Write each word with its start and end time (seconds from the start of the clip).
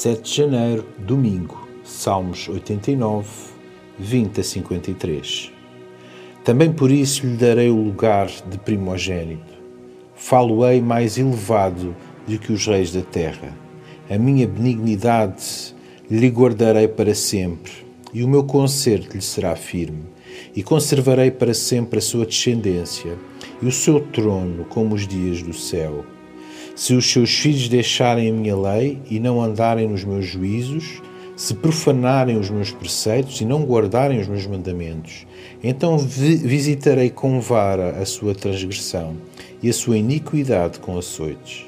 7 0.00 0.22
de 0.22 0.36
janeiro, 0.36 0.86
domingo, 0.96 1.66
Salmos 1.82 2.48
89, 2.48 3.28
20 3.98 4.40
a 4.40 4.44
53. 4.44 5.52
Também 6.44 6.72
por 6.72 6.92
isso 6.92 7.26
lhe 7.26 7.36
darei 7.36 7.68
o 7.68 7.82
lugar 7.82 8.30
de 8.48 8.58
primogênito. 8.58 9.54
Falo-ei 10.14 10.80
mais 10.80 11.18
elevado 11.18 11.96
do 12.28 12.38
que 12.38 12.52
os 12.52 12.64
reis 12.64 12.92
da 12.92 13.02
terra. 13.02 13.52
A 14.08 14.16
minha 14.16 14.46
benignidade 14.46 15.74
lhe 16.08 16.28
guardarei 16.28 16.86
para 16.86 17.12
sempre, 17.12 17.72
e 18.14 18.22
o 18.22 18.28
meu 18.28 18.44
conserto 18.44 19.16
lhe 19.16 19.20
será 19.20 19.56
firme, 19.56 20.04
e 20.54 20.62
conservarei 20.62 21.32
para 21.32 21.52
sempre 21.52 21.98
a 21.98 22.02
sua 22.02 22.24
descendência 22.24 23.18
e 23.60 23.66
o 23.66 23.72
seu 23.72 23.98
trono 23.98 24.64
como 24.66 24.94
os 24.94 25.08
dias 25.08 25.42
do 25.42 25.52
céu. 25.52 26.04
Se 26.78 26.94
os 26.94 27.10
seus 27.10 27.34
filhos 27.34 27.68
deixarem 27.68 28.30
a 28.30 28.32
minha 28.32 28.56
lei 28.56 29.02
e 29.10 29.18
não 29.18 29.42
andarem 29.42 29.88
nos 29.88 30.04
meus 30.04 30.24
juízos, 30.24 31.02
se 31.34 31.52
profanarem 31.54 32.38
os 32.38 32.50
meus 32.50 32.70
preceitos 32.70 33.40
e 33.40 33.44
não 33.44 33.64
guardarem 33.64 34.20
os 34.20 34.28
meus 34.28 34.46
mandamentos, 34.46 35.26
então 35.60 35.98
visitarei 35.98 37.10
com 37.10 37.40
vara 37.40 38.00
a 38.00 38.06
sua 38.06 38.32
transgressão 38.32 39.16
e 39.60 39.68
a 39.68 39.72
sua 39.72 39.98
iniquidade 39.98 40.78
com 40.78 40.96
açoites. 40.96 41.66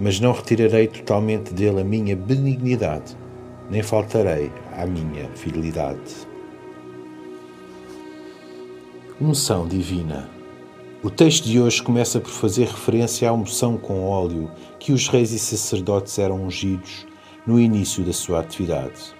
Mas 0.00 0.18
não 0.18 0.32
retirarei 0.32 0.88
totalmente 0.88 1.54
dele 1.54 1.82
a 1.82 1.84
minha 1.84 2.16
benignidade, 2.16 3.16
nem 3.70 3.84
faltarei 3.84 4.50
à 4.76 4.84
minha 4.84 5.28
fidelidade. 5.36 6.26
Unção 9.20 9.68
Divina 9.68 10.33
o 11.04 11.10
texto 11.10 11.44
de 11.44 11.60
hoje 11.60 11.82
começa 11.82 12.18
por 12.18 12.30
fazer 12.30 12.64
referência 12.64 13.28
à 13.28 13.32
unção 13.34 13.76
com 13.76 14.06
óleo 14.06 14.50
que 14.80 14.90
os 14.90 15.06
reis 15.06 15.32
e 15.32 15.38
sacerdotes 15.38 16.18
eram 16.18 16.42
ungidos 16.46 17.06
no 17.46 17.60
início 17.60 18.02
da 18.02 18.12
sua 18.14 18.40
atividade. 18.40 19.14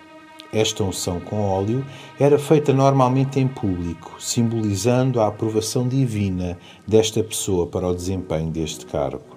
Esta 0.51 0.83
unção 0.83 1.21
com 1.21 1.47
óleo 1.47 1.85
era 2.19 2.39
feita 2.39 2.73
normalmente 2.73 3.39
em 3.39 3.47
público, 3.47 4.15
simbolizando 4.19 5.21
a 5.21 5.27
aprovação 5.27 5.87
divina 5.87 6.57
desta 6.89 7.23
pessoa 7.23 7.67
para 7.67 7.87
o 7.87 7.95
desempenho 7.95 8.51
deste 8.51 8.87
cargo. 8.87 9.37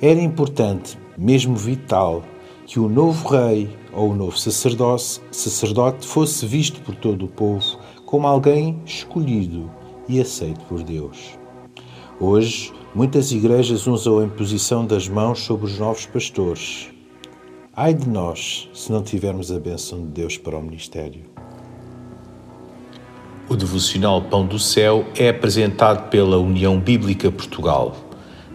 Era 0.00 0.22
importante, 0.22 0.98
mesmo 1.18 1.54
vital, 1.54 2.22
que 2.64 2.80
o 2.80 2.88
novo 2.88 3.28
rei 3.28 3.68
ou 3.92 4.12
o 4.12 4.16
novo 4.16 4.38
sacerdote, 4.38 5.20
sacerdote 5.30 6.06
fosse 6.06 6.46
visto 6.46 6.80
por 6.80 6.94
todo 6.94 7.26
o 7.26 7.28
povo 7.28 7.78
como 8.06 8.26
alguém 8.26 8.80
escolhido 8.86 9.70
e 10.08 10.18
aceito 10.18 10.64
por 10.64 10.82
Deus. 10.82 11.38
Hoje, 12.20 12.72
muitas 12.92 13.30
igrejas 13.30 13.86
usam 13.86 14.18
a 14.18 14.24
imposição 14.24 14.84
das 14.84 15.06
mãos 15.06 15.38
sobre 15.38 15.66
os 15.66 15.78
novos 15.78 16.04
pastores. 16.04 16.88
Ai 17.72 17.94
de 17.94 18.08
nós 18.08 18.68
se 18.74 18.90
não 18.90 19.04
tivermos 19.04 19.52
a 19.52 19.60
bênção 19.60 20.00
de 20.00 20.06
Deus 20.06 20.36
para 20.36 20.58
o 20.58 20.62
ministério. 20.62 21.22
O 23.48 23.54
devocional 23.54 24.20
Pão 24.22 24.44
do 24.44 24.58
Céu 24.58 25.06
é 25.16 25.28
apresentado 25.28 26.10
pela 26.10 26.38
União 26.38 26.80
Bíblica 26.80 27.30
Portugal. 27.30 27.96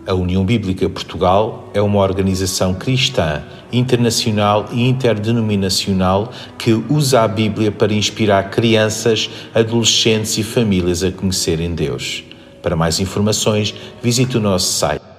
A 0.05 0.13
União 0.13 0.43
Bíblica 0.43 0.89
Portugal 0.89 1.69
é 1.73 1.81
uma 1.81 2.01
organização 2.01 2.73
cristã, 2.73 3.43
internacional 3.71 4.67
e 4.73 4.89
interdenominacional 4.89 6.33
que 6.57 6.73
usa 6.73 7.21
a 7.21 7.27
Bíblia 7.29 7.71
para 7.71 7.93
inspirar 7.93 8.49
crianças, 8.49 9.29
adolescentes 9.55 10.37
e 10.37 10.43
famílias 10.43 11.01
a 11.01 11.13
conhecerem 11.13 11.73
Deus. 11.73 12.25
Para 12.63 12.75
mais 12.77 12.99
informações, 12.99 13.75
visite 14.01 14.37
o 14.37 14.39
nosso 14.39 14.73
site 14.73 15.12